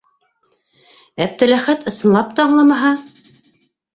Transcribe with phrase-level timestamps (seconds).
[1.25, 2.91] Әптеләхәт ысынлап та аңламаһа?